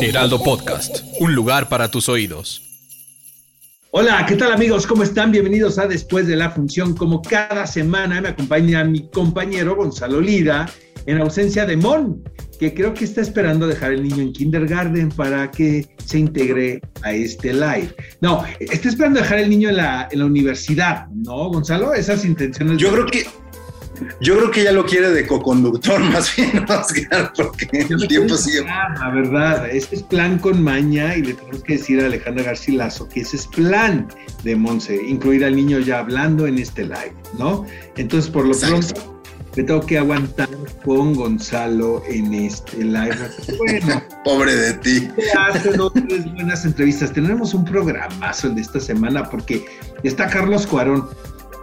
[0.00, 2.62] Heraldo Podcast, un lugar para tus oídos.
[3.90, 4.86] Hola, ¿qué tal amigos?
[4.86, 5.32] ¿Cómo están?
[5.32, 6.94] Bienvenidos a Después de la Función.
[6.94, 10.70] Como cada semana me acompaña mi compañero Gonzalo Lida
[11.06, 12.22] en ausencia de Mon,
[12.60, 17.12] que creo que está esperando dejar el niño en kindergarten para que se integre a
[17.12, 17.92] este live.
[18.20, 21.92] No, está esperando dejar el niño en la, en la universidad, ¿no, Gonzalo?
[21.92, 22.78] Esas intenciones.
[22.78, 23.26] Yo creo que
[24.20, 28.64] yo creo que ya lo quiere de coconductor más bien, Oscar, porque el tiempo sigue.
[28.64, 33.08] La verdad, ese es plan con maña y le tenemos que decir a Alejandra Garcilaso
[33.08, 34.08] que ese es plan
[34.44, 37.66] de Monse, incluir al niño ya hablando en este live, ¿no?
[37.96, 39.18] Entonces, por lo pronto,
[39.56, 40.48] me tengo que aguantar
[40.84, 43.16] con Gonzalo en este live.
[43.58, 45.08] Bueno, pobre de ti.
[45.36, 47.12] Hacen tres buenas entrevistas.
[47.12, 49.64] Tenemos un programazo el de esta semana porque
[50.04, 51.08] está Carlos Cuarón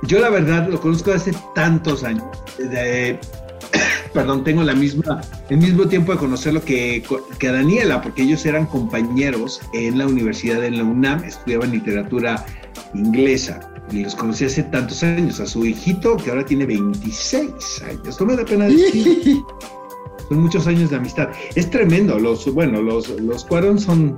[0.03, 2.25] yo la verdad lo conozco hace tantos años.
[4.13, 7.03] perdón, tengo la misma, el mismo tiempo de conocerlo que,
[7.37, 12.45] que a Daniela, porque ellos eran compañeros en la universidad en la UNAM, estudiaban literatura
[12.93, 13.59] inglesa.
[13.91, 15.39] Y los conocí hace tantos años.
[15.39, 18.19] A su hijito, que ahora tiene 26 años.
[18.19, 19.37] No me da pena decir.
[20.29, 21.29] son muchos años de amistad.
[21.55, 22.17] Es tremendo.
[22.19, 24.17] Los, bueno, los, los Cuarón son,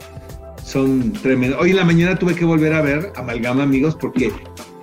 [0.64, 1.60] son tremendos.
[1.62, 4.32] Hoy en la mañana tuve que volver a ver Amalgama, amigos, porque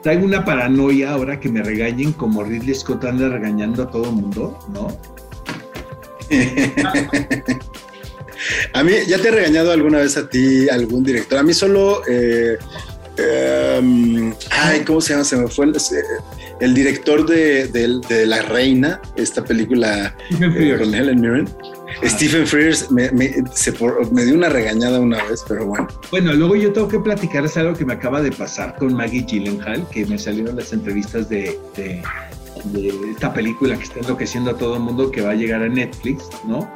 [0.05, 4.13] traigo una paranoia ahora que me regañen como Ridley Scott anda regañando a todo el
[4.13, 4.89] mundo, ¿no?
[8.75, 11.39] a mí, ¿ya te ha regañado alguna vez a ti algún director?
[11.39, 12.03] A mí solo...
[12.07, 12.59] Eh,
[13.17, 15.25] em, ay, ¿cómo se llama?
[15.25, 15.73] Se me fue
[16.61, 21.49] el, director de, La Reina, esta película eh, con Helen Mirren.
[22.09, 25.89] Stephen Frears me, dio una regañada una vez, pero bueno.
[26.11, 29.25] Bueno, luego yo tengo que platicar, es algo que me acaba de pasar con Maggie
[29.25, 31.59] Gyllenhaal, que me salieron las entrevistas de,
[33.11, 36.29] esta película que está enloqueciendo a todo el mundo, que va a llegar a Netflix,
[36.47, 36.71] ¿no?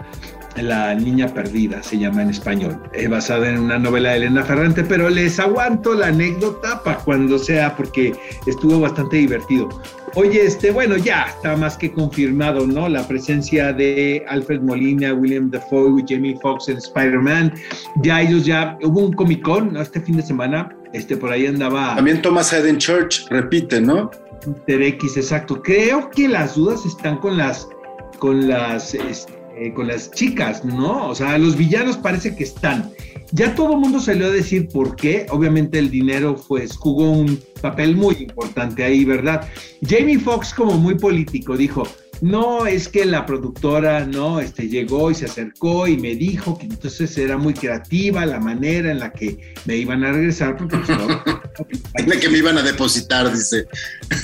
[0.62, 4.84] La Niña Perdida se llama en español, es basada en una novela de Elena Ferrante,
[4.84, 8.14] pero les aguanto la anécdota para cuando sea, porque
[8.46, 9.68] estuvo bastante divertido.
[10.14, 12.88] Oye, este, bueno, ya está más que confirmado, ¿no?
[12.88, 17.54] La presencia de Alfred Molina, William Dafoe, Jamie Foxx en Spider-Man.
[18.02, 19.82] Ya ellos ya, hubo un Comic Con, ¿no?
[19.82, 21.94] Este fin de semana, este, por ahí andaba.
[21.94, 24.10] También Thomas Hayden Church, repite, ¿no?
[24.66, 25.62] TRX, exacto.
[25.62, 27.68] Creo que las dudas están con las,
[28.18, 31.08] con las, este, eh, con las chicas, ¿no?
[31.08, 32.90] O sea, los villanos parece que están.
[33.32, 35.26] Ya todo el mundo salió a decir por qué.
[35.30, 39.48] Obviamente el dinero pues, jugó un papel muy importante ahí, ¿verdad?
[39.86, 41.82] Jamie Foxx, como muy político, dijo,
[42.20, 46.66] no, es que la productora, no, este, llegó y se acercó y me dijo que
[46.66, 50.98] entonces era muy creativa la manera en la que me iban a regresar, porque pues,
[52.20, 53.66] que me iban a depositar, dice.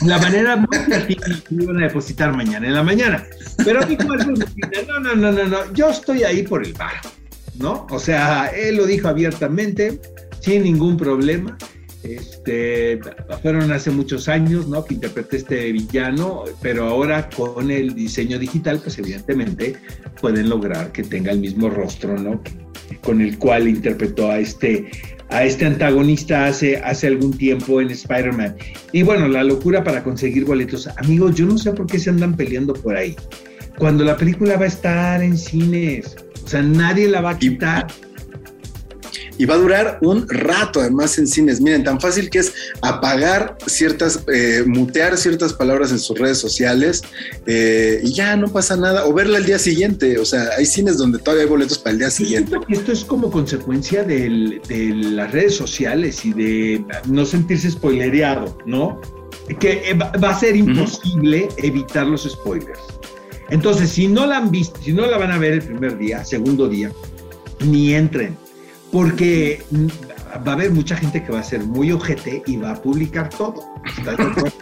[0.05, 3.25] La manera muy creativa que me iban a depositar mañana en la mañana.
[3.65, 6.95] Pero dijo algo, no, no, no, no, no, yo estoy ahí por el bar,
[7.57, 7.87] ¿no?
[7.91, 10.01] O sea, él lo dijo abiertamente,
[10.41, 11.57] sin ningún problema.
[12.03, 13.01] Este,
[13.41, 14.85] fueron hace muchos años, ¿no?
[14.85, 19.77] Que interpreté este villano, pero ahora con el diseño digital, pues evidentemente
[20.21, 22.43] pueden lograr que tenga el mismo rostro, ¿no?
[23.03, 24.91] Con el cual interpretó a este,
[25.35, 28.55] a este antagonista hace, hace algún tiempo en Spider-Man.
[28.93, 30.87] Y bueno, la locura para conseguir boletos.
[30.97, 33.17] Amigos, yo no sé por qué se andan peleando por ahí.
[33.77, 37.89] Cuando la película va a estar en cines, o sea, nadie la va a quitar
[38.14, 38.14] y
[39.45, 41.61] va a durar un rato además en cines.
[41.61, 42.53] Miren, tan fácil que es
[42.83, 47.03] apagar ciertas, eh, mutear ciertas palabras en sus redes sociales
[47.47, 50.19] eh, y ya no pasa nada, o verla el día siguiente.
[50.19, 52.57] O sea, hay cines donde todavía hay boletos para el día siguiente.
[52.69, 59.01] Esto es como consecuencia de las redes sociales y de no sentirse spoilereado, ¿no?
[59.59, 62.81] Que eh, va a ser imposible evitar los spoilers.
[63.51, 66.25] Entonces, si no la han visto, si no la van a ver el primer día,
[66.25, 66.91] segundo día,
[67.61, 68.37] ni entren
[68.95, 69.61] porque
[70.47, 73.29] va a haber mucha gente que va a ser muy ojete y va a publicar
[73.29, 73.57] todo.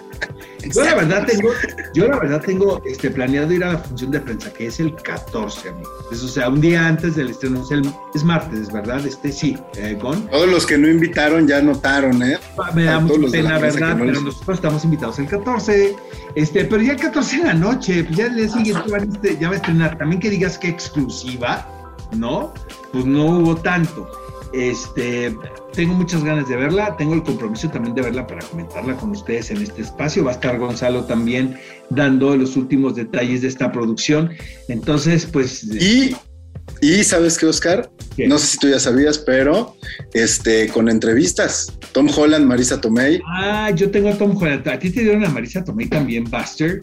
[0.75, 1.51] Yo la verdad tengo,
[1.93, 4.95] yo la verdad tengo este, planeado ir a la función de prensa, que es el
[4.95, 5.91] 14, amigo.
[6.13, 7.67] o sea, un día antes del estreno,
[8.15, 9.05] es, martes, ¿verdad?
[9.05, 12.39] Este sí, eh, Todos los que no invitaron ya notaron, ¿eh?
[12.75, 13.97] Me da mucha pena, ¿verdad?
[13.99, 15.97] pero nosotros estamos invitados el 14,
[16.37, 18.73] este, pero ya el 14 de la noche, pues ya le sigue,
[19.41, 19.99] ya va a estrenar.
[19.99, 21.67] También que digas que exclusiva,
[22.13, 22.55] ¿no?
[22.93, 24.22] Pues no hubo tanto.
[24.53, 25.35] Este,
[25.73, 29.51] tengo muchas ganas de verla, tengo el compromiso también de verla para comentarla con ustedes
[29.51, 30.25] en este espacio.
[30.25, 31.57] Va a estar Gonzalo también
[31.91, 34.31] dando los últimos detalles de esta producción.
[34.69, 35.65] Entonces, pues...
[35.65, 36.15] Y,
[36.81, 37.91] y ¿sabes qué, Oscar?
[38.19, 39.77] No sé si tú ya sabías, pero
[40.13, 41.73] este, con entrevistas.
[41.93, 43.21] Tom Holland, Marisa Tomei.
[43.27, 44.69] Ah, yo tengo a Tom Holland.
[44.69, 46.83] ¿A ti te dieron a Marisa Tomei también, Buster?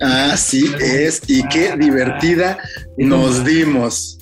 [0.00, 2.58] Ah, sí es, y qué divertida
[2.96, 4.18] nos dimos.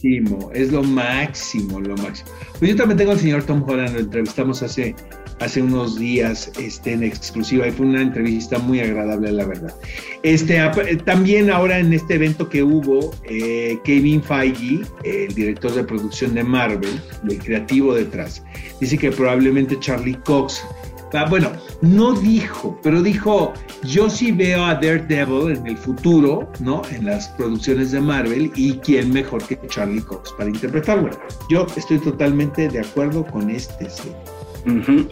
[0.52, 2.30] Es lo máximo, lo máximo.
[2.58, 4.94] Pues yo también tengo al señor Tom Holland, lo entrevistamos hace,
[5.38, 9.74] hace unos días este, en exclusiva y fue una entrevista muy agradable, la verdad.
[10.22, 15.84] Este, eh, también ahora en este evento que hubo, eh, Kevin Feige, el director de
[15.84, 18.42] producción de Marvel, el creativo detrás,
[18.78, 20.62] dice que probablemente Charlie Cox
[21.12, 23.52] Ah, bueno, no dijo, pero dijo,
[23.82, 26.82] yo sí veo a Daredevil en el futuro, ¿no?
[26.90, 31.10] En las producciones de Marvel y quién mejor que Charlie Cox para interpretarlo.
[31.48, 34.16] Yo estoy totalmente de acuerdo con este serie.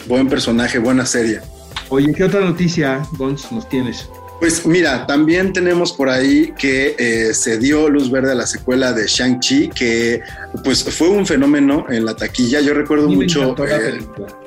[0.06, 1.40] Buen personaje, buena serie.
[1.88, 4.08] Oye, ¿qué otra noticia, Gons, nos tienes?
[4.40, 8.92] Pues mira, también tenemos por ahí que eh, se dio luz verde a la secuela
[8.92, 10.20] de Shang-Chi, que
[10.62, 12.60] pues fue un fenómeno en la taquilla.
[12.60, 13.56] Yo recuerdo mucho.
[13.66, 13.98] Eh,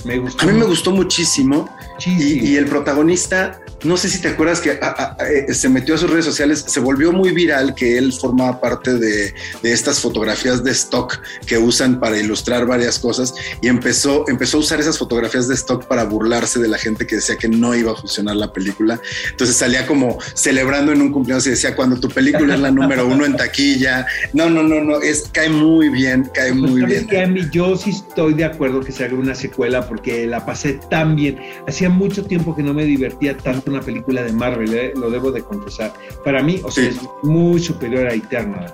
[0.05, 0.43] me gustó.
[0.43, 1.69] A mí me gustó muchísimo.
[2.05, 6.09] Y, y, el protagonista no sé si te acuerdas que eh, se metió a sus
[6.09, 9.33] redes sociales, se volvió muy viral que él formaba parte de,
[9.63, 14.79] estas fotografías de stock que usan para ilustrar varias cosas y empezó, empezó a usar
[14.79, 17.95] esas fotografías de stock para burlarse de la gente que decía que no iba a
[17.95, 19.01] funcionar la película.
[19.31, 23.07] Entonces salía como celebrando en un cumpleaños y decía, cuando tu película es la número
[23.07, 27.07] uno en taquilla, no, no, no, no, es, cae muy bien, cae pues, muy bien.
[27.07, 31.15] Que yo sí estoy de acuerdo que se haga una secuela porque la pasé tan
[31.15, 31.39] bien.
[31.67, 35.31] Hacía mucho tiempo que no me divertía tanto una película de Marvel, eh, lo debo
[35.31, 35.93] de confesar.
[36.23, 38.67] Para mí, o sea, es muy superior a Eterna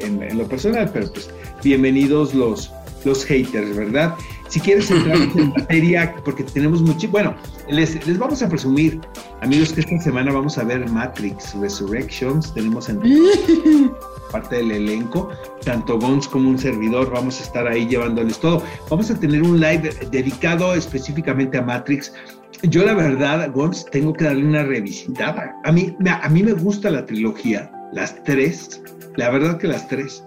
[0.00, 1.30] en, lo personal, pero pues
[1.62, 2.70] bienvenidos los,
[3.04, 4.14] los haters, ¿verdad?
[4.48, 7.34] Si quieres entrar en materia, porque tenemos mucho, bueno,
[7.68, 9.00] les, les, vamos a presumir,
[9.42, 13.00] amigos, que esta semana vamos a ver Matrix Resurrections, tenemos en
[14.32, 15.30] parte del elenco,
[15.64, 18.62] tanto Gons como un servidor, vamos a estar ahí llevándoles todo.
[18.90, 22.12] Vamos a tener un live dedicado específicamente a Matrix
[22.62, 25.54] yo la verdad, Gons, tengo que darle una revisitada.
[25.64, 28.82] A mí, a mí me gusta la trilogía, las tres,
[29.16, 30.24] la verdad que las tres.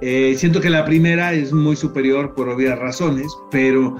[0.00, 3.96] Eh, siento que la primera es muy superior por obvias razones, pero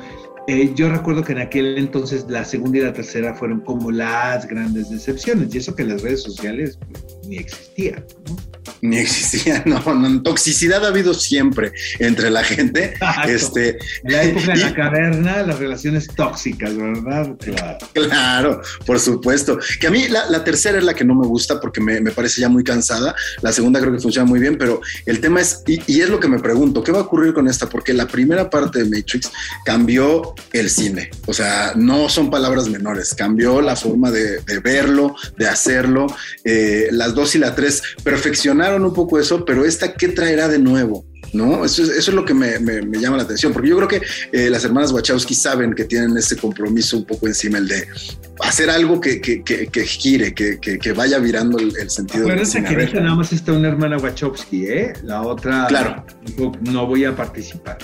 [0.46, 4.48] eh, yo recuerdo que en aquel entonces la segunda y la tercera fueron como las
[4.48, 6.78] grandes decepciones, y eso que las redes sociales
[7.30, 8.04] ni existían.
[8.26, 8.50] ¿no?
[8.82, 12.94] ni existía, no, no, toxicidad ha habido siempre entre la gente.
[13.26, 17.36] Este, en la época de la caverna, las relaciones tóxicas, ¿verdad?
[17.92, 18.62] Claro.
[18.86, 19.58] por supuesto.
[19.78, 22.48] Que a mí la, tercera es la que no me gusta porque me, parece ya
[22.48, 23.14] muy cansada.
[23.42, 26.28] La segunda creo que funciona muy bien, pero el tema es, y, es lo que
[26.28, 27.68] me pregunto, ¿qué va a ocurrir con esta?
[27.68, 29.30] Porque la primera parte de Matrix
[29.64, 31.10] cambió el cine.
[31.26, 36.06] O sea, no son palabras menores, cambió la forma de, verlo, de hacerlo.
[36.44, 40.58] Eh, las dos y la tres perfeccionaron un poco eso, pero esta, ¿qué traerá de
[40.58, 41.04] nuevo?
[41.32, 41.64] ¿no?
[41.64, 42.58] Eso es, eso es lo que me,
[42.98, 44.02] llama la atención, porque yo creo que
[44.32, 47.86] eh, las hermanas Wachowski saben que tienen ese compromiso un poco encima, el de
[48.40, 52.26] hacer algo que, que, que, gire, que, vaya virando el, sentido.
[52.26, 54.92] Pero esa que nada más está una hermana Wachowski, ¿eh?
[55.02, 56.04] La otra claro.
[56.62, 57.78] no voy a participar.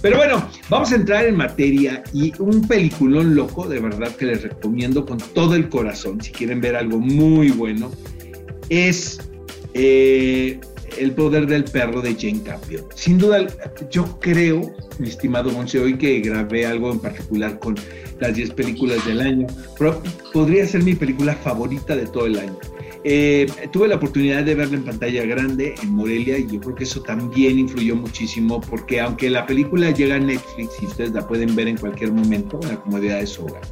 [0.00, 4.42] Pero bueno, vamos a entrar en materia y un peliculón loco, de verdad que les
[4.42, 7.90] recomiendo con todo el corazón, si quieren ver algo muy bueno,
[8.68, 9.18] es
[9.74, 10.60] eh,
[10.98, 12.84] el poder del perro de Jane Campion.
[12.94, 13.46] Sin duda,
[13.90, 17.76] yo creo, mi estimado Monse, hoy que grabé algo en particular con
[18.20, 19.46] las 10 películas del año,
[20.32, 22.58] podría ser mi película favorita de todo el año.
[23.04, 26.84] Eh, tuve la oportunidad de verla en pantalla grande en Morelia y yo creo que
[26.84, 31.54] eso también influyó muchísimo porque aunque la película llega a Netflix y ustedes la pueden
[31.54, 33.62] ver en cualquier momento en la comodidad de su hogar,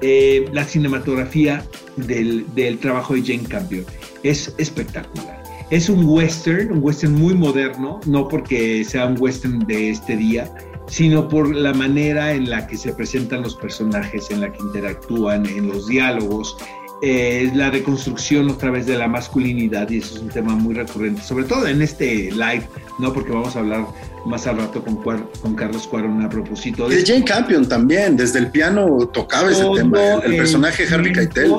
[0.00, 1.64] eh, la cinematografía
[1.96, 3.86] del, del trabajo de Jane Campion
[4.30, 5.42] es espectacular.
[5.70, 10.52] Es un western, un western muy moderno, no porque sea un western de este día,
[10.88, 15.44] sino por la manera en la que se presentan los personajes, en la que interactúan,
[15.46, 16.56] en los diálogos,
[17.02, 21.22] es la reconstrucción otra vez de la masculinidad y eso es un tema muy recurrente,
[21.22, 22.66] sobre todo en este live,
[22.98, 23.12] ¿no?
[23.12, 23.86] Porque vamos a hablar
[24.24, 27.04] más al rato con, con Carlos Cuarón a propósito de...
[27.04, 31.52] Jane Campion también, desde el piano tocaba ese tema, el, personaje Harvey Keitel.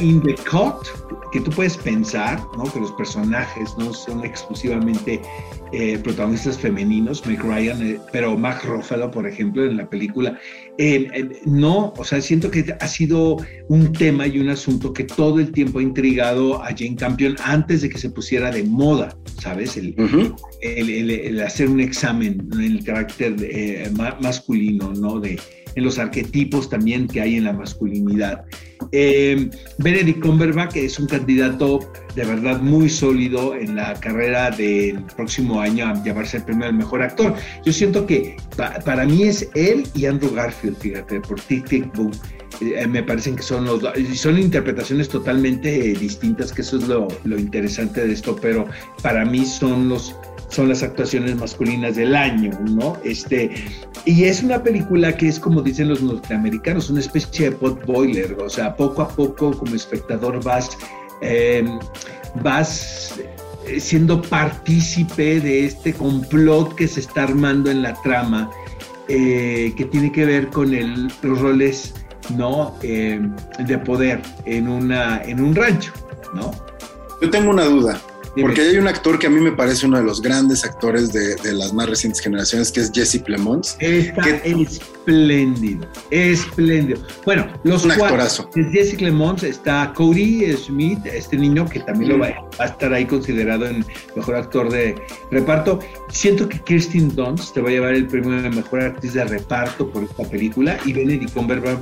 [0.00, 0.86] in the cut,
[1.34, 2.62] que tú puedes pensar, ¿no?
[2.72, 5.20] Que los personajes no son exclusivamente
[5.72, 10.38] eh, protagonistas femeninos, Meg Ryan, eh, pero Mark Ruffalo, por ejemplo, en la película,
[10.78, 13.38] eh, no, o sea, siento que ha sido
[13.68, 17.82] un tema y un asunto que todo el tiempo ha intrigado a Jane Campion antes
[17.82, 19.76] de que se pusiera de moda, ¿sabes?
[19.76, 19.96] El,
[20.62, 23.34] el, hacer un examen en el carácter
[24.20, 25.18] masculino, ¿no?
[25.18, 25.40] De,
[25.74, 28.44] en los arquetipos también que hay en la masculinidad.
[28.92, 31.80] Eh, Benedict Cumberbatch es un candidato
[32.14, 36.74] de verdad muy sólido en la carrera del próximo año a llevarse el premio al
[36.74, 37.34] mejor actor.
[37.64, 38.36] Yo siento que
[38.84, 42.12] para mí es él y Andrew Garfield, fíjate, por Tic Tic Boom.
[42.60, 43.82] Eh, me parecen que son los
[44.14, 48.66] son interpretaciones totalmente eh, distintas, que eso es lo, lo interesante de esto, pero
[49.02, 50.14] para mí son los
[50.48, 52.96] son las actuaciones masculinas del año, ¿no?
[53.02, 53.50] Este,
[54.04, 58.36] y es una película que es como dicen los norteamericanos, una especie de pot boiler,
[58.40, 60.78] o sea, poco a poco como espectador vas,
[61.22, 61.80] em,
[62.42, 63.14] vas
[63.66, 68.50] eh, siendo partícipe de este complot que se está armando en la trama,
[69.06, 70.70] que tiene que ver con
[71.22, 71.92] los roles
[72.30, 72.74] ¿no?
[72.82, 75.92] Em, de poder en, una, en un rancho,
[76.34, 76.52] ¿no?
[77.20, 78.00] Yo tengo una duda.
[78.40, 81.36] Porque hay un actor que a mí me parece uno de los grandes actores de,
[81.52, 83.76] las más recientes generaciones, que es Jesse Plemons.
[83.78, 87.00] Está espléndido, espléndido.
[87.24, 88.50] Bueno, los un actorazo.
[88.72, 93.66] Jesse Plemons, está Cody Smith, este niño que también lo va, a estar ahí considerado
[93.66, 93.84] en
[94.16, 94.96] mejor actor de
[95.30, 95.78] reparto.
[96.08, 99.88] Siento que Kirsten Dunst te va a llevar el premio de mejor actriz de reparto
[99.90, 101.78] por esta película y Benedict Cumberbatch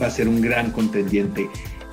[0.00, 1.48] va a ser un gran contendiente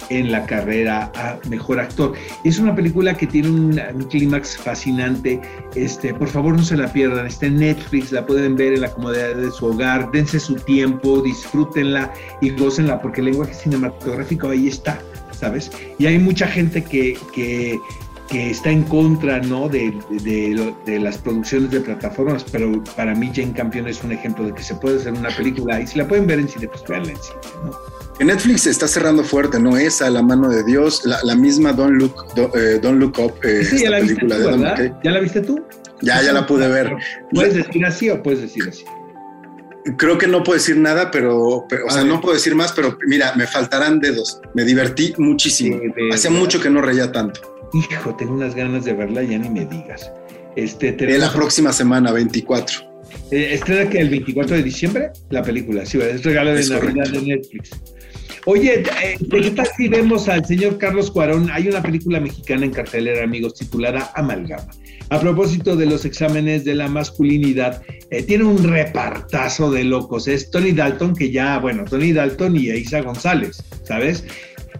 [0.09, 2.13] en la carrera a mejor actor.
[2.43, 5.39] Es una película que tiene un, clímax fascinante.
[5.75, 7.25] Este, por favor, no se la pierdan.
[7.25, 10.11] Está en Netflix, la pueden ver en la comodidad de su hogar.
[10.11, 14.99] Dense su tiempo, disfrútenla y gócenla, porque el lenguaje cinematográfico ahí está,
[15.31, 15.71] ¿sabes?
[15.97, 17.79] Y hay mucha gente que, que
[18.33, 19.67] está en contra ¿no?
[19.67, 24.53] De, de, las producciones de plataformas, pero para mí Jane Campion es un ejemplo de
[24.53, 27.11] que se puede hacer una película y si la pueden ver en cine, pues veanla
[27.11, 27.39] en cine.
[27.63, 28.25] ¿no?
[28.25, 29.77] Netflix está cerrando fuerte, ¿no?
[29.77, 32.13] Esa, La mano de Dios, la, misma Don't Look,
[32.55, 33.33] eh, Don't Look Up.
[33.43, 34.99] Eh, sí, ya la viste tú, ¿verdad?
[35.03, 35.65] ¿Ya la viste tú?
[36.01, 36.91] Ya, ya la pude ver.
[37.33, 38.85] ¿Puedes decir así o puedes decir así?
[39.97, 43.33] Creo que no puedo decir nada, pero, o sea, no puedo decir más, pero mira,
[43.35, 44.39] me faltarán dedos.
[44.53, 45.79] Me divertí muchísimo.
[46.13, 47.50] Hace mucho que no reía tanto.
[47.73, 50.11] Hijo, tengo unas ganas de verla, ya ni me digas.
[50.55, 52.91] Este, de la próxima semana, 24.
[53.31, 57.21] Eh, estrena que el 24 de diciembre la película, sí, es regalo de Navidad de
[57.21, 57.71] Netflix.
[58.45, 61.49] Oye, eh, qué tal si vemos al señor Carlos Cuarón?
[61.51, 64.67] Hay una película mexicana en cartelera, amigos, titulada Amalgama.
[65.09, 70.27] A propósito de los exámenes de la masculinidad, eh, tiene un repartazo de locos.
[70.27, 74.25] Es Tony Dalton, que ya, bueno, Tony Dalton y Isa González, ¿sabes?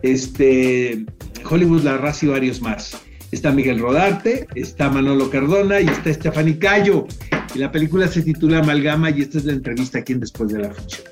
[0.02, 1.06] Este,
[1.50, 3.02] Hollywood La Raza y varios más.
[3.32, 7.08] Está Miguel Rodarte, está Manolo Cardona y está Stephanie Cayo.
[7.56, 10.60] Y la película se titula Amalgama y esta es la entrevista aquí en Después de
[10.60, 11.04] la Función.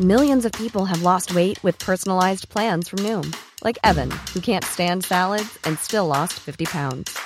[0.00, 4.64] Millions of people have lost weight with personalized plans from Noom, like Evan, who can't
[4.64, 7.16] stand salads and still lost 50 pounds.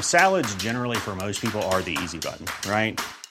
[0.00, 3.00] Salads, generally, for most people, are the easy button, right?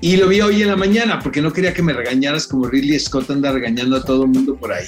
[0.00, 2.98] y lo vi hoy en la mañana porque no quería que me regañaras como Ridley
[2.98, 4.86] Scott anda regañando a todo el mundo por ahí.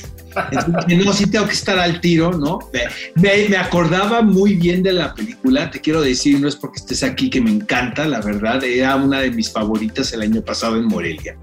[1.04, 2.58] No, sí tengo que estar al tiro, ¿no?
[2.72, 7.02] Me, me, acordaba muy bien de la película, te quiero decir, no es porque estés
[7.02, 10.86] aquí que me encanta, la verdad, era una de mis favoritas el año pasado en
[10.86, 11.36] Morelia.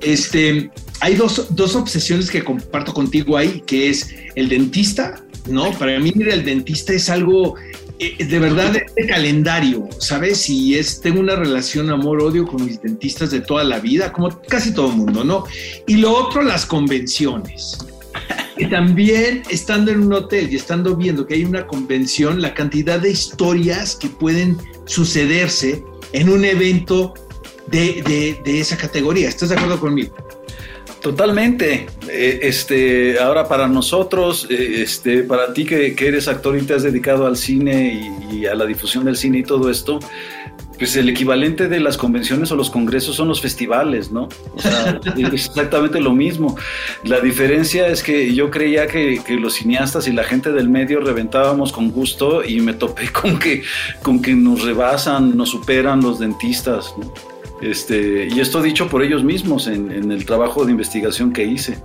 [0.00, 0.70] Este,
[1.00, 5.72] hay dos, dos obsesiones que comparto contigo ahí, que es el dentista, ¿no?
[5.72, 7.56] Para mí, el dentista es algo
[8.00, 10.48] de verdad este calendario, ¿sabes?
[10.48, 14.72] Y es, tengo una relación amor-odio con mis dentistas de toda la vida, como casi
[14.72, 15.44] todo el mundo, ¿no?
[15.86, 17.76] Y lo otro, las convenciones.
[18.56, 23.00] Y también estando en un hotel y estando viendo que hay una convención, la cantidad
[23.00, 27.14] de historias que pueden sucederse en un evento
[27.66, 29.28] de, de, de esa categoría.
[29.28, 30.14] ¿Estás de acuerdo conmigo?
[31.00, 31.86] Totalmente.
[32.08, 36.82] Eh, este, ahora para nosotros, eh, este, para ti que, eres actor y te has
[36.82, 39.98] dedicado al cine y, a la difusión del cine y todo esto,
[40.78, 44.28] pues el equivalente de las convenciones o los congresos son los festivales, ¿no?
[44.54, 46.56] O sea, es exactamente lo mismo.
[47.04, 51.72] La diferencia es que yo creía que, los cineastas y la gente del medio reventábamos
[51.72, 53.62] con gusto y me topé con que,
[54.02, 57.39] con que nos rebasan, nos superan los dentistas, ¿no?
[57.60, 61.78] Este, y esto dicho por ellos mismos en, el trabajo de investigación que hice.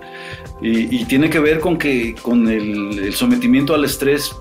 [0.61, 4.33] Y, tiene que ver con, que, con el, el sometimiento al estrés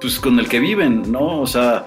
[0.00, 1.40] pues, con el que viven, ¿no?
[1.40, 1.86] O sea,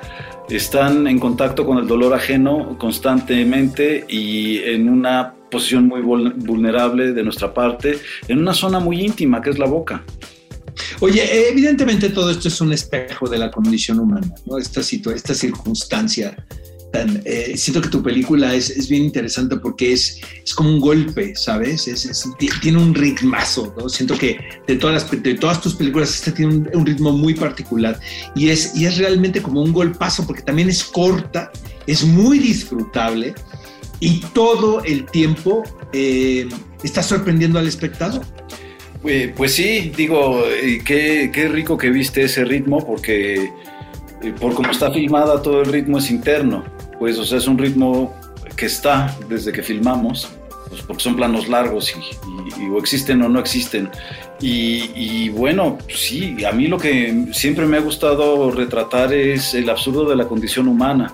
[0.50, 7.24] están en contacto con el dolor ajeno constantemente y en una posición muy vulnerable de
[7.24, 10.04] nuestra parte, en una zona muy íntima que es la boca.
[11.00, 14.58] Oye, evidentemente todo esto es un espejo de la condición humana, ¿no?
[14.58, 16.36] Esta, esta circunstancia
[17.26, 21.36] eh, siento que tu película es, es, bien interesante porque es, es como un golpe,
[21.36, 21.88] ¿sabes?
[21.88, 22.28] Es,
[22.62, 23.90] tiene un ritmazo, ¿no?
[23.90, 24.38] Siento que
[24.68, 28.00] de todas, las, de todas tus películas este tiene un, ritmo muy particular
[28.36, 31.52] y es, y es realmente como un golpazo porque también es corta,
[31.88, 33.34] es muy disfrutable
[34.00, 36.48] y todo el tiempo eh,
[36.84, 38.24] está sorprendiendo al espectador.
[39.02, 40.44] Pues, pues sí, digo,
[40.84, 43.52] qué, qué rico que viste ese ritmo porque
[44.26, 46.64] eh, por cómo está filmada todo el ritmo es interno
[47.00, 48.14] pues, o sea, es un ritmo
[48.56, 50.30] que está desde que filmamos,
[50.70, 53.90] pues porque son planos largos y, o existen o no existen.
[54.42, 60.06] Y, bueno, sí, a mí lo que siempre me ha gustado retratar es el absurdo
[60.10, 61.14] de la condición humana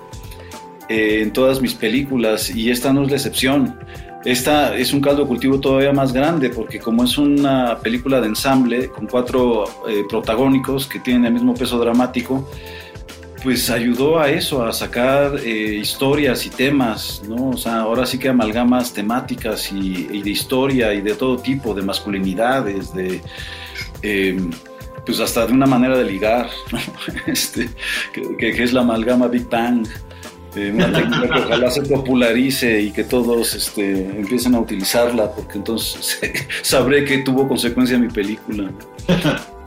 [0.88, 3.78] eh, en todas mis películas y esta no es la excepción.
[4.24, 8.28] Esta es un caldo de cultivo todavía más grande porque como es una película de
[8.28, 12.48] ensamble con cuatro eh, protagónicos que tienen el mismo peso dramático,
[13.42, 17.50] pues ayudó a eso, a sacar eh, historias y temas, ¿no?
[17.50, 21.82] O sea, ahora sí que amalgamas temáticas y, de historia y de todo tipo, de
[21.82, 23.20] masculinidades, de...
[24.02, 24.50] Em,
[25.04, 26.78] pues hasta de una manera de ligar, ¿no?
[27.26, 27.68] este,
[28.12, 29.86] que, es la amalgama Big Bang,
[30.54, 35.58] eh, una técnica que ojalá se popularice y que todos este, empiecen a utilizarla, porque
[35.58, 36.20] entonces
[36.62, 38.70] sabré que tuvo consecuencia mi película.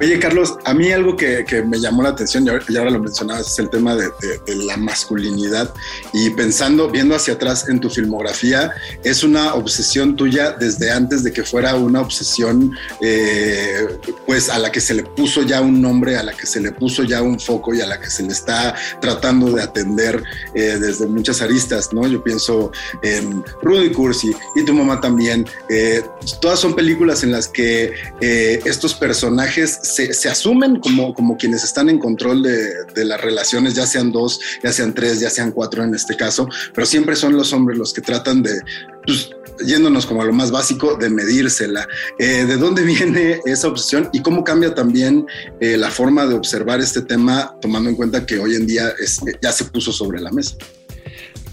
[0.00, 3.58] Oye, Carlos, a mí algo que, me llamó la atención, y ahora, lo mencionabas, es
[3.58, 4.10] el tema de,
[4.46, 5.72] la masculinidad.
[6.12, 8.72] Y pensando, viendo hacia atrás en tu filmografía,
[9.04, 13.86] es una obsesión tuya desde antes de que fuera una obsesión, eh,
[14.26, 16.72] pues a la que se le puso ya un nombre, a la que se le
[16.72, 20.22] puso ya un foco y a la que se le está tratando de atender
[20.54, 22.06] eh, desde muchas aristas, ¿no?
[22.06, 22.72] Yo pienso
[23.02, 25.46] en Rudy Cursi y tu mamá también.
[25.68, 26.02] Eh,
[26.40, 31.98] todas son películas en las que estos personajes se, asumen como, como quienes están en
[31.98, 36.16] control de, las relaciones, ya sean dos, ya sean tres, ya sean cuatro en este
[36.16, 38.60] caso, pero siempre son los hombres los que tratan de,
[39.06, 39.30] pues,
[39.66, 41.86] yéndonos como a lo más básico, de medírsela.
[42.18, 45.26] Eh, ¿De dónde viene esa obsesión y cómo cambia también
[45.60, 48.92] eh, la forma de observar este tema, tomando en cuenta que hoy en día
[49.40, 50.56] ya se puso sobre la mesa?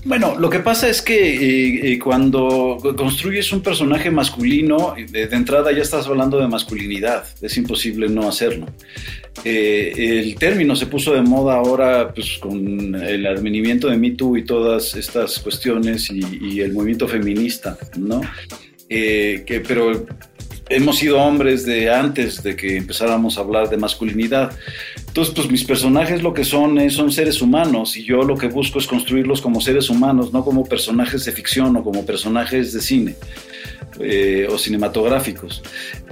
[0.05, 5.73] Bueno, lo que pasa es que eh, eh, cuando construyes un personaje masculino, de, entrada
[5.73, 8.67] ya estás hablando de masculinidad, es imposible no hacerlo.
[9.43, 14.37] Eh, el término se puso de moda ahora pues, con el advenimiento de Me Too
[14.37, 18.21] y todas estas cuestiones y, el movimiento feminista, ¿no?
[19.67, 20.05] pero
[20.69, 24.51] hemos sido hombres de antes de que empezáramos a hablar de masculinidad.
[25.09, 28.77] Entonces, pues mis personajes lo que son son seres humanos y yo lo que busco
[28.77, 33.15] es construirlos como seres humanos, no como personajes de ficción o como personajes de cine
[33.99, 35.63] eh, o cinematográficos.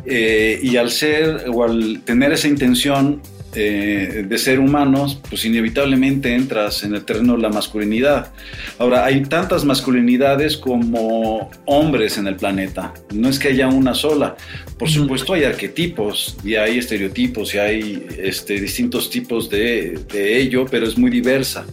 [0.03, 3.21] Eh, y al ser o al tener esa intención,
[3.55, 8.31] eh, de ser humanos, pues inevitablemente entras en el terreno de la masculinidad.
[8.77, 14.35] Ahora, hay tantas masculinidades como hombres en el planeta, no es que haya una sola.
[14.77, 20.65] Por supuesto hay arquetipos y hay estereotipos y hay este, distintos tipos de, de ello,
[20.69, 21.65] pero es muy diversa,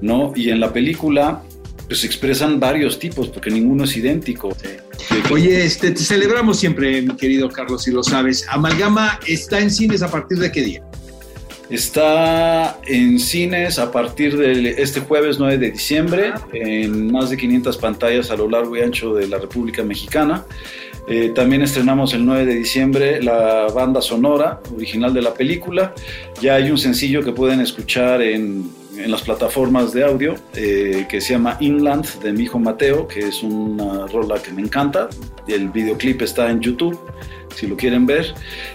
[0.00, 0.32] ¿no?
[0.36, 1.42] Y en la película
[1.86, 4.56] pues expresan varios tipos, porque ninguno es idéntico.
[5.30, 8.44] Oye, este, te celebramos siempre, mi querido Carlos, si lo sabes.
[8.48, 10.82] Amalgama está en cines a partir de qué día?
[11.68, 17.76] Está en cines a partir de este jueves 9 de diciembre, en más de 500
[17.78, 20.44] pantallas a lo largo y ancho de la República Mexicana.
[21.08, 25.92] Eh, también estrenamos el 9 de diciembre la banda sonora original de la película.
[26.40, 31.20] Ya hay un sencillo que pueden escuchar en, en las plataformas de audio eh, que
[31.20, 35.08] se llama Inland de mi hijo Mateo, que es una rola que me encanta.
[35.46, 36.98] El videoclip está en YouTube
[37.56, 38.34] si lo quieren ver.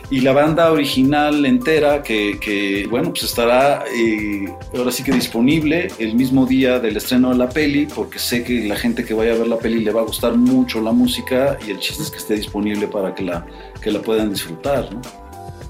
[0.10, 6.16] Y la banda original entera, que, bueno, pues estará eh, ahora sí que disponible el
[6.16, 9.38] mismo día del estreno de la peli, porque sé que la gente que vaya a
[9.38, 12.18] ver la peli le va a gustar mucho la música y el chiste es que
[12.18, 13.46] esté disponible para que la,
[13.82, 14.90] que la puedan disfrutar,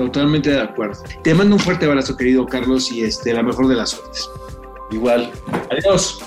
[0.02, 1.04] Totalmente de acuerdo.
[1.22, 4.28] Te mando un fuerte abrazo, querido Carlos, y este, la mejor de las suertes.
[4.90, 5.32] Igual.
[5.70, 6.20] Adiós.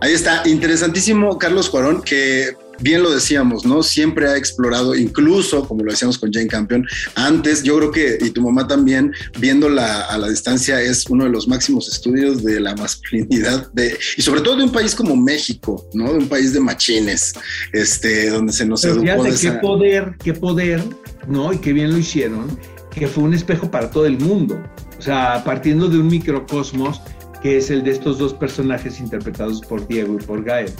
[0.00, 3.82] Ahí está, interesantísimo Carlos Cuarón, que bien lo decíamos, ¿no?
[3.82, 8.30] Siempre ha explorado, incluso, como lo decíamos con Jane Campion, antes, yo creo que, y
[8.30, 12.74] tu mamá también, viéndola a la distancia, es uno de los máximos estudios de la
[12.74, 16.12] masculinidad, de, y sobre todo de un país como México, ¿no?
[16.12, 17.32] De un país de machines,
[17.72, 19.52] este, donde se nos educó de esa...
[19.52, 20.82] qué poder, qué poder,
[21.28, 21.52] ¿no?
[21.52, 22.58] Y qué bien lo hicieron,
[22.94, 24.60] que fue un espejo para todo el mundo.
[24.98, 27.00] O sea, partiendo de un microcosmos
[27.42, 30.70] que es el de estos dos personajes interpretados por Diego y por Gael.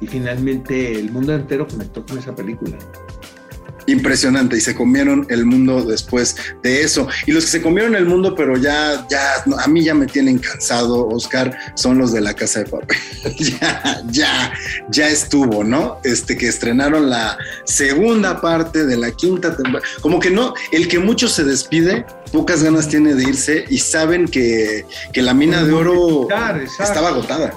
[0.00, 2.76] Y finalmente el mundo entero conectó con esa película
[3.86, 7.08] impresionante y se comieron el mundo después de eso.
[7.26, 10.38] Y los que se comieron el mundo, pero ya, ya, a mí ya me tienen
[10.38, 12.98] cansado, Oscar, son los de la casa de papel.
[13.38, 14.52] ya, ya,
[14.90, 15.98] ya estuvo, ¿no?
[16.04, 19.86] Este que estrenaron la segunda parte de la quinta temporada.
[20.00, 24.26] Como que no, el que mucho se despide, pocas ganas tiene de irse y saben
[24.26, 26.28] que, que la mina de oro
[26.80, 27.52] estaba agotada.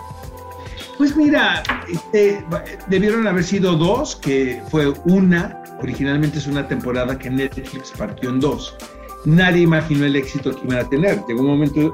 [0.98, 2.44] Pues mira, este,
[2.88, 8.40] debieron haber sido dos, que fue una Originalmente es una temporada que Netflix partió en
[8.40, 8.76] dos.
[9.26, 11.24] Nadie imaginó el éxito que iban a tener.
[11.28, 11.94] Llegó un momento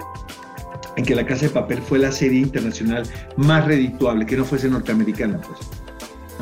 [0.95, 3.03] en que La Casa de Papel fue la serie internacional
[3.35, 5.59] más redituable, que no fuese norteamericana, pues.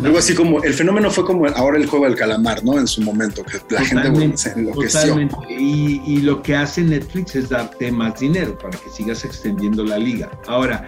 [0.04, 2.80] Algo así como, el fenómeno fue como ahora el juego del calamar, ¿no?
[2.80, 5.02] En su momento, que la gente se enloqueció.
[5.02, 5.36] Totalmente.
[5.50, 9.97] Y, y, lo que hace Netflix es darte más dinero para que sigas extendiendo la
[9.97, 10.32] liga.
[10.47, 10.88] Ahora,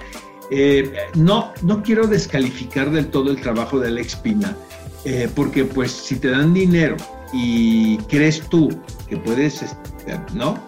[0.56, 4.56] eh, no, no quiero descalificar del todo el trabajo de Alex Pina,
[5.04, 6.96] eh, porque pues si te dan dinero
[7.34, 8.70] y crees tú
[9.10, 10.64] que puedes, este, ¿no?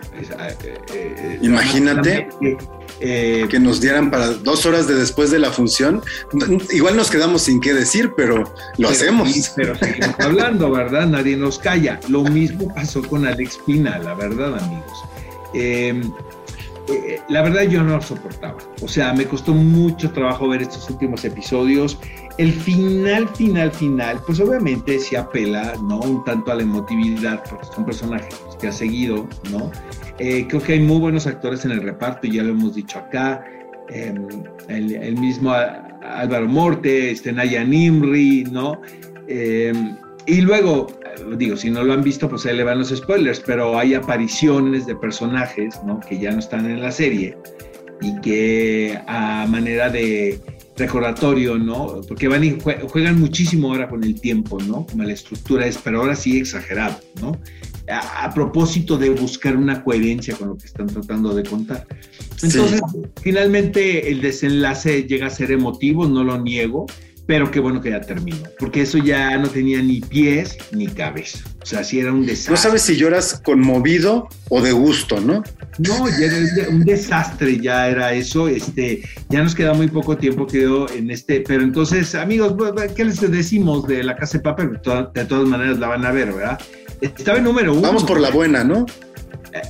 [0.91, 2.28] Eh, Imagínate
[3.00, 6.02] que nos dieran para dos horas de después de la función.
[6.71, 9.54] Igual nos quedamos sin qué decir, pero lo hacemos.
[9.56, 11.06] Pero seguimos hablando, ¿verdad?
[11.06, 12.00] Nadie nos calla.
[12.10, 15.04] Lo mismo pasó con Alex Pina, la verdad, amigos.
[16.88, 18.58] Em, la verdad yo no lo soportaba.
[18.82, 22.00] O sea, me costó mucho trabajo ver estos últimos episodios.
[22.38, 26.00] El final, final, final, pues obviamente se apela, ¿no?
[26.00, 29.71] Un tanto a la emotividad, porque son personajes que ha seguido, ¿no?
[30.19, 33.43] Eh, creo que hay muy buenos actores en el reparto, ya lo hemos dicho acá.
[33.89, 34.28] Em,
[34.67, 38.82] el, mismo Álvaro Morte, este Naya ¿no?
[40.28, 40.88] Y luego,
[41.38, 44.86] digo, si no lo han visto, pues ahí le van los spoilers, pero hay apariciones
[44.86, 46.00] de personajes, ¿no?
[46.00, 47.38] Que ya no están en la serie
[48.02, 50.40] y que a manera de
[50.78, 52.02] recordatorio, ¿no?
[52.08, 52.58] Porque van y
[52.90, 54.86] juegan muchísimo ahora con el tiempo, ¿no?
[54.86, 57.40] Como la estructura es, pero ahora sí exagerado, ¿no?
[57.88, 61.88] A, propósito de buscar una coherencia con lo que están tratando de contar.
[62.42, 62.82] Entonces,
[63.22, 66.88] finalmente el desenlace llega a ser emotivo, no lo niego,
[67.26, 71.40] pero qué bueno que ya terminó, porque eso ya no tenía ni pies ni cabeza.
[71.62, 72.52] O sea, sí era un desastre.
[72.52, 75.44] No sabes si lloras conmovido o de gusto, ¿no?
[75.80, 78.48] No, ya era un desastre, ya era eso.
[78.48, 81.42] Este, ya nos queda muy poco tiempo, quedó en este.
[81.42, 82.56] Pero entonces, amigos,
[82.96, 84.80] ¿qué les decimos de la casa de papel?
[85.14, 86.60] De todas maneras la van a ver, ¿verdad?
[87.02, 87.82] Estaba en número uno.
[87.82, 88.86] Vamos por la buena, ¿no?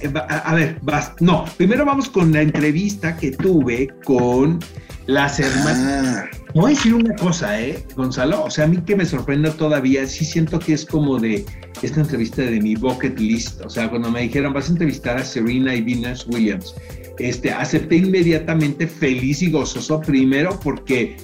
[0.02, 1.14] Eh, a, ver, vas.
[1.20, 4.60] No, primero vamos con la entrevista que tuve con
[5.08, 6.24] las hermanas.
[6.24, 6.30] Ah.
[6.54, 8.46] Voy a decir una cosa, ¿eh, Gonzalo?
[8.46, 11.46] O sea, a mí que me sorprende todavía, sí siento que es como de
[11.82, 13.62] esta entrevista de mi bucket list.
[13.62, 16.74] O sea, cuando me dijeron, vas a entrevistar a Serena y Venus Williams,
[17.20, 21.18] este, acepté inmediatamente feliz y gozoso, primero porque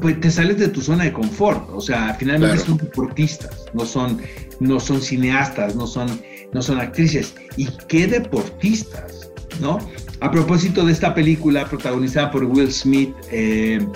[0.00, 1.68] pues, te sales de tu zona de confort.
[1.70, 4.20] O sea, finalmente son deportistas, no son,
[4.60, 6.20] no son cineastas, no son,
[6.52, 7.34] no son actrices.
[7.56, 9.30] ¿Y qué deportistas?
[9.60, 9.78] ¿No?
[10.20, 13.86] A propósito de esta película protagonizada por Will Smith, eh,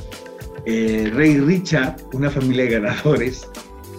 [0.67, 3.49] eh, Rey Richard, una familia de ganadores.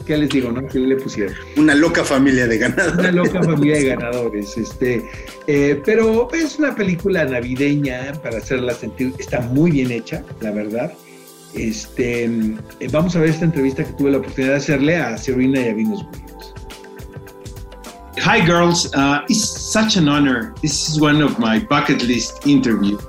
[0.05, 0.65] ¿Qué les digo, no?
[0.67, 1.33] ¿Qué le pusieron?
[1.57, 2.99] Una loca familia de ganadores.
[2.99, 4.57] Una loca familia de ganadores.
[4.57, 5.03] Este,
[5.47, 9.13] eh, pero es una película navideña para hacerla sentir.
[9.17, 10.93] Está muy bien hecha, la verdad.
[11.53, 12.29] Este,
[12.91, 15.73] vamos a ver esta entrevista que tuve la oportunidad de hacerle a Serena y a
[15.73, 16.32] Venus Williams.
[18.17, 18.93] Hi, girls.
[18.93, 20.53] Uh, it's such an honor.
[20.61, 23.01] This is one of my bucket list interviews.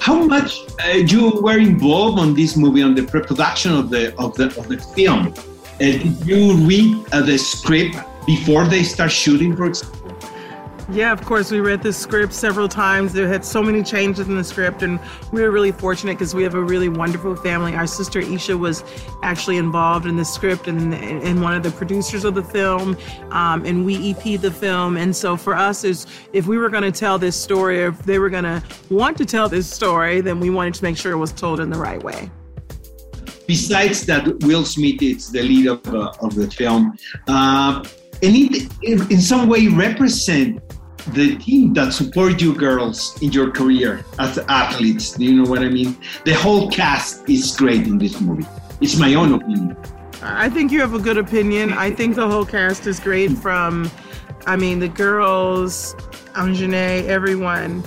[0.00, 4.34] How much uh, you were involved on this movie, on the pre-production of the of
[4.34, 5.28] the of the film?
[5.28, 9.99] Uh, did you read uh, the script before they start shooting, for example?
[10.92, 11.52] Yeah, of course.
[11.52, 13.12] We read the script several times.
[13.12, 14.98] There had so many changes in the script, and
[15.30, 17.76] we were really fortunate because we have a really wonderful family.
[17.76, 18.82] Our sister Isha was
[19.22, 22.96] actually involved in the script and, and one of the producers of the film,
[23.30, 24.96] um, and we EP the film.
[24.96, 28.02] And so for us, is if we were going to tell this story, or if
[28.02, 31.12] they were going to want to tell this story, then we wanted to make sure
[31.12, 32.28] it was told in the right way.
[33.46, 36.98] Besides that, Will Smith is the lead of, uh, of the film,
[37.28, 37.84] uh,
[38.22, 40.60] and it, in some way represent
[41.06, 45.12] the team that support you girls in your career as athletes.
[45.12, 45.96] Do you know what I mean?
[46.24, 48.46] The whole cast is great in this movie.
[48.80, 49.76] It's my own opinion.
[50.22, 51.72] I think you have a good opinion.
[51.72, 53.90] I think the whole cast is great from,
[54.46, 55.94] I mean, the girls,
[56.34, 57.82] Anjane, everyone.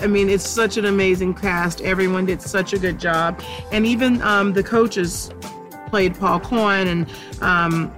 [0.00, 1.80] I mean, it's such an amazing cast.
[1.82, 3.42] Everyone did such a good job.
[3.72, 5.30] And even um, the coaches
[5.88, 7.10] played Paul Coyne and
[7.42, 7.92] um,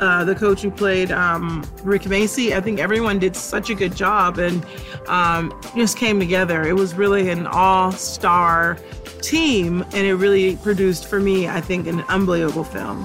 [0.00, 2.54] uh, the coach who played um, Rick Macy.
[2.54, 4.64] I think everyone did such a good job and
[5.08, 6.62] um, just came together.
[6.62, 8.78] It was really an all star
[9.22, 13.04] team, and it really produced for me, I think, an unbelievable film.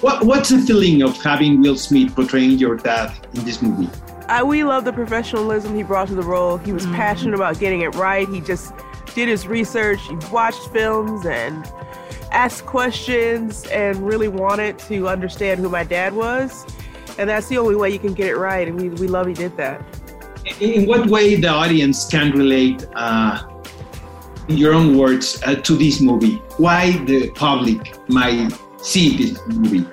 [0.00, 3.88] What, what's the feeling of having Will Smith portraying your dad in this movie?
[4.28, 6.58] I, we love the professionalism he brought to the role.
[6.58, 6.96] He was mm-hmm.
[6.96, 8.28] passionate about getting it right.
[8.28, 8.74] He just
[9.14, 11.64] did his research, he watched films and
[12.30, 16.66] asked questions and really wanted to understand who my dad was.
[17.18, 18.68] And that's the only way you can get it right.
[18.68, 19.84] And we, we love he did that.
[20.60, 23.42] In what way the audience can relate uh,
[24.48, 26.36] in your own words, uh, to this movie?
[26.56, 29.86] Why the public might see this movie?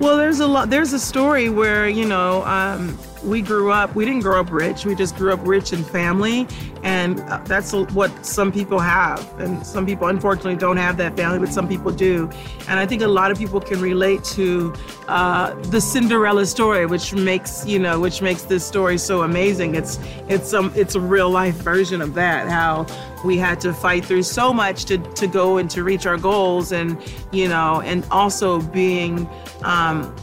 [0.00, 0.70] Well, there's a lot.
[0.70, 3.94] There's a story where you know um, we grew up.
[3.94, 4.84] We didn't grow up rich.
[4.84, 6.46] We just grew up rich in family,
[6.82, 9.38] and uh, that's what some people have.
[9.40, 12.30] And some people, unfortunately, don't have that family, but some people do.
[12.68, 14.74] And I think a lot of people can relate to
[15.08, 19.74] uh, the Cinderella story, which makes you know, which makes this story so amazing.
[19.74, 22.48] It's it's um it's a real life version of that.
[22.48, 22.86] How
[23.24, 26.72] we had to fight through so much to, to go and to reach our goals
[26.72, 26.96] and
[27.32, 29.28] you know and also being
[29.62, 30.14] um,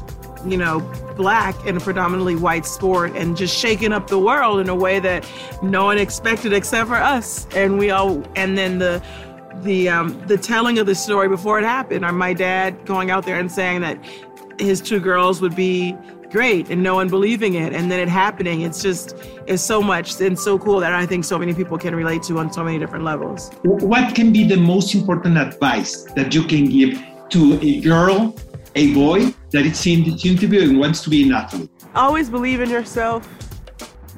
[0.45, 0.79] you know
[1.15, 4.99] black in a predominantly white sport and just shaking up the world in a way
[4.99, 5.27] that
[5.61, 7.47] no one expected except for us.
[7.55, 9.01] And we all and then the
[9.63, 12.05] the um, the telling of the story before it happened.
[12.05, 13.97] Or my dad going out there and saying that
[14.59, 15.95] his two girls would be
[16.29, 17.73] great and no one believing it?
[17.73, 18.61] And then it happening.
[18.61, 21.95] It's just it's so much and so cool that i think so many people can
[21.95, 23.51] relate to on so many different levels.
[23.63, 28.35] What can be the most important advice that you can give to a girl
[28.77, 32.61] a boy that is in this interview and wants to be an athlete always believe
[32.61, 33.27] in yourself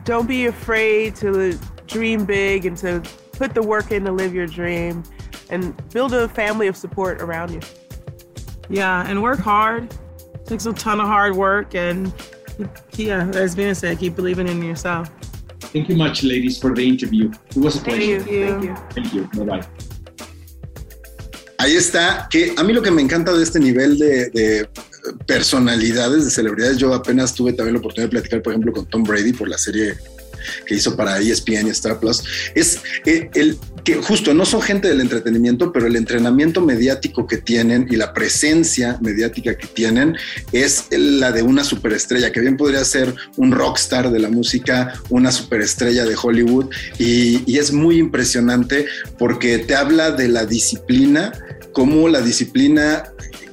[0.03, 3.01] don't be afraid to dream big and to
[3.33, 5.03] put the work in to live your dream
[5.49, 7.61] and build a family of support around you
[8.69, 9.91] yeah and work hard
[10.35, 12.13] It takes a ton of hard work and
[12.95, 15.09] yeah, as Vina said, keep believing in yourself.
[15.59, 17.31] Thank you much, ladies, for the interview.
[17.49, 18.19] It was a pleasure.
[18.21, 18.75] Thank you.
[18.91, 19.45] Thank you.
[19.45, 19.67] Bye bye.
[21.61, 24.69] Ahí está, que a mí lo que me encanta de este nivel de, de
[25.27, 29.03] personalidades, de celebridades, yo apenas tuve también la oportunidad de platicar, por ejemplo, con Tom
[29.03, 29.97] Brady por la serie
[30.65, 32.23] que hizo para ESPN y Star Plus,
[32.55, 37.37] es eh, el que justo no son gente del entretenimiento, pero el entrenamiento mediático que
[37.37, 40.15] tienen y la presencia mediática que tienen
[40.51, 45.31] es la de una superestrella, que bien podría ser un rockstar de la música, una
[45.31, 48.85] superestrella de Hollywood, y, es muy impresionante
[49.17, 51.33] porque te habla de la disciplina,
[51.73, 53.03] cómo la disciplina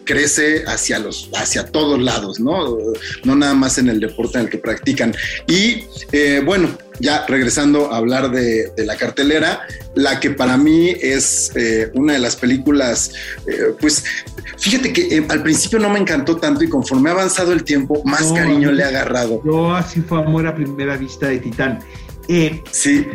[0.05, 2.79] crece hacia los, hacia todos lados, ¿no?
[3.25, 5.13] No nada más en el deporte en el que practican.
[5.49, 5.83] Y
[6.13, 11.91] eh, bueno, ya regresando a hablar de, la cartelera, la que para mí es eh,
[11.95, 13.13] una de las películas,
[13.47, 14.05] eh, pues
[14.59, 18.33] fíjate que al principio no me encantó tanto y conforme ha avanzado el tiempo, más
[18.33, 19.43] cariño le ha agarrado.
[19.45, 21.81] Yo así fue amor a primera vista de Titán.
[22.71, 23.07] sí.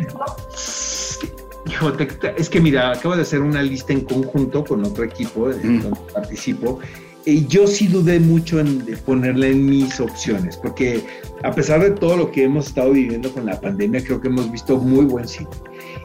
[1.64, 1.92] Hijo,
[2.36, 6.00] es que mira, acabo de hacer una lista en conjunto con otro equipo en donde
[6.12, 6.80] participo.
[7.24, 11.04] Y yo sí dudé mucho en ponerla en mis opciones, porque
[11.44, 14.50] a pesar de todo lo que hemos estado viviendo con la pandemia, creo que hemos
[14.50, 15.48] visto muy buen cine.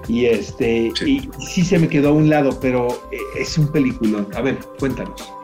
[0.08, 4.28] Y este, y sí se me quedó a un lado, pero eh, es un peliculón.
[4.36, 5.38] A ver, cuéntanos.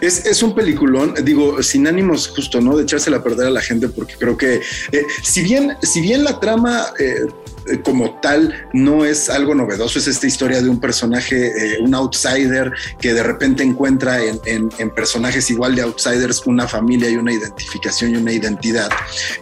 [0.00, 2.76] Es, es, un peliculón, digo, sin ánimos justo, ¿no?
[2.76, 4.60] De echársela a perder a la gente, porque creo que,
[4.92, 7.26] eh, si, bien, si bien la trama eh, eh,
[7.84, 12.72] como tal no es algo novedoso, es esta historia de un personaje, eh, un outsider
[13.00, 18.16] que de repente encuentra en, personajes igual de outsiders una familia y una identificación y
[18.16, 18.90] una identidad.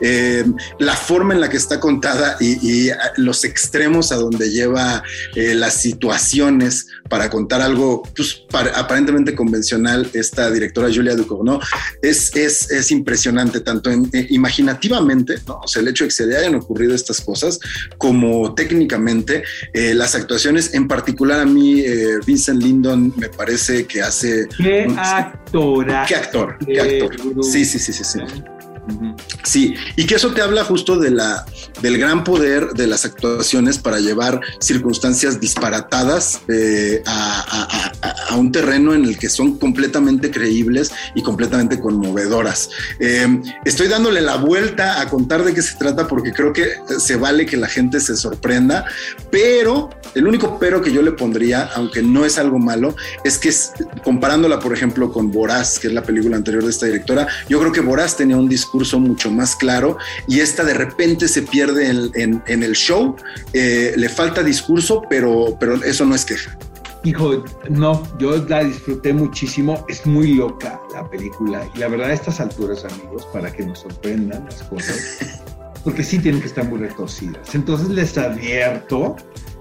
[0.00, 0.44] Eh,
[0.78, 5.02] la forma en la que está contada y, los extremos a donde lleva
[5.34, 8.42] las situaciones para contar algo pues,
[8.74, 11.60] aparentemente convencional, esta directora Julia Ducournau,
[12.02, 13.90] es, es, es impresionante, tanto
[14.28, 15.60] imaginativamente, ¿no?
[15.62, 17.58] o sea, el hecho de que se le hayan ocurrido estas cosas,
[17.96, 18.07] como
[18.54, 19.42] técnicamente.
[19.72, 24.48] Eh, las actuaciones, en particular a mí, eh, Vincent Lindon me parece que hace...
[24.56, 26.04] ¿Qué actora?
[26.06, 26.58] ¿Qué actor?
[26.64, 27.44] ¿Qué actor?
[27.44, 28.20] Sí, sí, sí, sí, sí.
[29.44, 31.44] Sí, y que eso te habla justo de la,
[31.80, 39.04] del gran poder de las actuaciones para llevar circunstancias disparatadas eh, a, un terreno en
[39.04, 42.70] el que son completamente creíbles y completamente conmovedoras.
[43.00, 47.16] Eh, estoy dándole la vuelta a contar de qué se trata porque creo que se
[47.16, 48.84] vale que la gente se sorprenda,
[49.30, 52.94] pero el único pero que yo le pondría, aunque no es algo malo,
[53.24, 53.52] es que
[54.02, 57.72] comparándola, por ejemplo, con Boraz, que es la película anterior de esta directora, yo creo
[57.72, 62.62] que Boraz tenía un discurso mucho más claro y esta de repente se pierde en,
[62.62, 63.16] el show,
[63.52, 66.56] eh, le falta discurso, pero, pero eso no es queja.
[67.04, 72.12] Hijo, no, yo la disfruté muchísimo, es muy loca la película y la verdad a
[72.12, 75.40] estas alturas, amigos, para que nos sorprendan las cosas,
[75.84, 77.54] porque sí tienen que estar muy retorcidas.
[77.54, 79.14] Entonces les advierto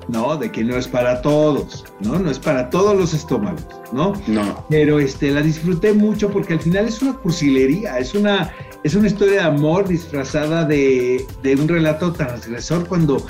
[0.08, 0.38] ¿no?
[0.38, 2.20] De que no es para todos, ¿no?
[2.20, 4.14] No es para todos los estómagos, ¿no?
[4.28, 4.66] No.
[4.70, 8.52] Pero este, la disfruté mucho porque al final es una cursilería, es una,
[8.84, 13.26] es una historia de amor disfrazada de, de un relato transgresor cuando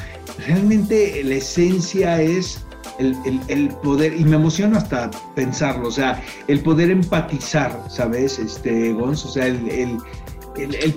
[0.45, 2.63] realmente la esencia es
[2.99, 8.39] el, el, el, poder, y me emociono hasta pensarlo, o sea, el poder empatizar, ¿sabes?
[8.39, 9.97] Este, Gonz, o sea, el, el,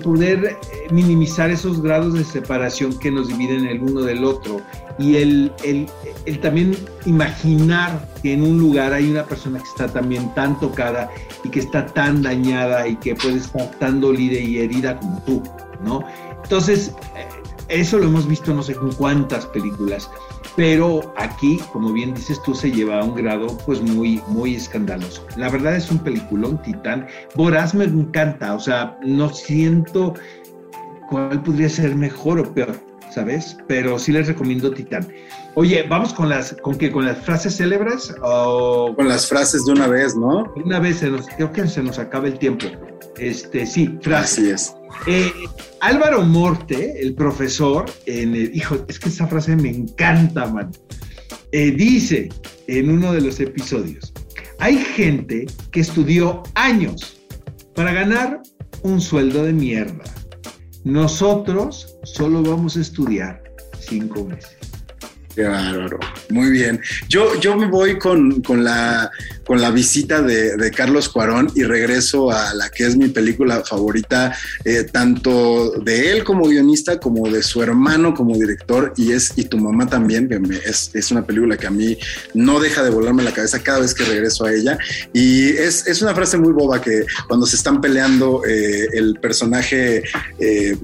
[0.03, 4.61] poder eh, minimizar esos grados de separación que nos dividen el uno del otro
[4.99, 5.53] y el,
[6.43, 11.11] también imaginar que en un lugar hay una persona que está también tan tocada
[11.43, 15.43] y que está tan dañada y que puede estar tan dolida y herida como tú,
[15.83, 16.05] ¿no?
[16.43, 17.27] Entonces, eh,
[17.71, 20.11] eso lo hemos visto no sé con cuántas películas
[20.57, 25.25] pero aquí, como bien dices tú, se lleva a un grado pues muy, muy escandaloso.
[25.37, 27.07] La verdad es un peliculón titán.
[27.35, 30.15] Boraz me encanta, o sea, no siento
[31.11, 32.77] cuál podría ser mejor o peor,
[33.11, 33.57] ¿sabes?
[33.67, 35.07] Pero sí les recomiendo Titán.
[35.55, 39.73] Oye, vamos con las, con qué, con las frases célebres o con las frases de
[39.73, 40.53] una vez, ¿no?
[40.65, 42.67] Una vez se nos, creo que se nos acaba el tiempo.
[43.21, 44.39] Este, sí, frases.
[44.39, 44.77] Así es.
[45.07, 45.33] Eh,
[45.81, 50.71] Álvaro Morte, el profesor, en el, hijo, es que esa frase me encanta, man.
[51.53, 52.29] Eh, dice
[52.67, 54.13] en uno de los episodios,
[54.59, 57.21] hay gente que estudió años
[57.75, 58.41] para ganar
[58.83, 60.05] un sueldo de mierda.
[60.85, 63.43] Nosotros solo vamos a estudiar
[63.79, 64.57] cinco meses.
[65.35, 66.01] Qué bárbaro.
[66.31, 66.81] Muy bien.
[67.09, 69.11] Yo, yo me voy con, la,
[69.45, 74.37] con la visita de, Carlos Cuarón y regreso a la que es mi película favorita,
[74.65, 79.45] eh, tanto de él como guionista, como de su hermano como director, y es Y
[79.45, 81.97] tu mamá también, que es, una película que a mí
[82.35, 84.79] no deja de volarme la cabeza cada vez que regreso a ella.
[85.13, 90.03] Y es, una frase muy boba que cuando se están peleando eh, el personaje,
[90.39, 90.77] eh,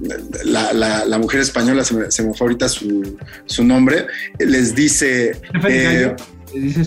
[0.45, 4.05] la, mujer española, se me, se me fue ahorita su, su nombre,
[4.39, 5.39] les dice...
[5.67, 6.15] Eh,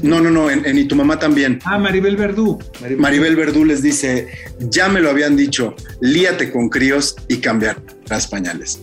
[0.02, 1.58] no, no, no, en, Y tu mamá también.
[1.64, 2.58] Ah, Maribel Verdú.
[2.96, 7.76] Maribel, Verdú les dice, ya me lo habían dicho, líate con críos y cambiar
[8.08, 8.80] las pañales.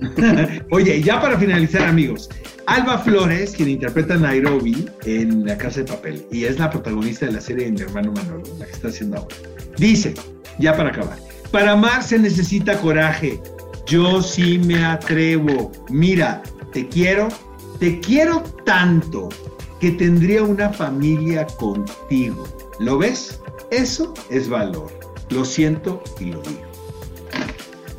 [0.70, 2.28] Oye, ya para finalizar, amigos,
[2.66, 7.26] Alba Flores, quien interpreta a Nairobi en La Casa de Papel, y es la protagonista
[7.26, 9.36] de la serie de Mi hermano Manolo, la que está haciendo ahora,
[9.78, 10.14] dice,
[10.58, 11.18] ya para acabar,
[11.50, 13.40] para amar se necesita coraje.
[13.86, 15.70] Yo sí me atrevo.
[15.90, 16.42] Mira,
[16.72, 17.28] te quiero
[17.78, 19.28] te quiero tanto
[19.80, 22.44] que tendría una familia contigo.
[22.78, 23.40] ¿Lo ves?
[23.70, 24.92] Eso es valor.
[25.30, 26.62] Lo siento y lo digo.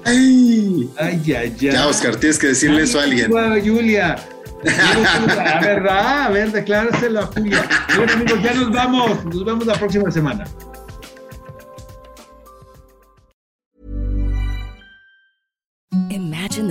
[0.05, 1.55] Ay, ay, ay, ay.
[1.59, 3.29] Ya, Oscar, tienes que decirle eso a alguien.
[3.29, 4.15] Julia.
[4.65, 7.67] A verdad, a ver, decláraselo a Julia.
[7.95, 9.25] Bueno, amigos, ya nos vamos.
[9.25, 10.45] Nos vemos la próxima semana.